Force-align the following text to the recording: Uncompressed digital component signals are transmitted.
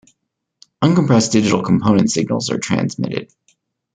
Uncompressed 0.81 1.31
digital 1.31 1.61
component 1.61 2.09
signals 2.09 2.49
are 2.49 2.57
transmitted. 2.57 3.31